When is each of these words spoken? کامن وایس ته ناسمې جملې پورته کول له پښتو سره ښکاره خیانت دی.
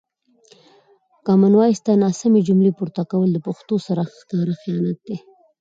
کامن 1.25 1.53
وایس 1.57 1.79
ته 1.85 1.91
ناسمې 2.03 2.41
جملې 2.47 2.71
پورته 2.77 3.01
کول 3.11 3.29
له 3.33 3.39
پښتو 3.47 3.75
سره 3.87 4.01
ښکاره 4.17 4.55
خیانت 4.61 4.97
دی. 5.07 5.17